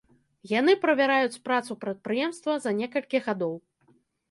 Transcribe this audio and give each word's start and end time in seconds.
Яны 0.59 0.73
правяраюць 0.85 1.41
працу 1.51 1.77
прадпрыемства 1.85 2.57
за 2.65 2.75
некалькі 2.81 3.17
гадоў. 3.29 3.55